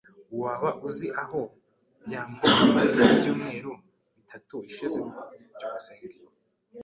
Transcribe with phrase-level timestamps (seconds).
[0.41, 1.41] Waba uzi aho
[2.03, 3.71] byambo amaze ibyumweru
[4.15, 4.99] bitatu bishize?
[5.55, 6.17] byukusenge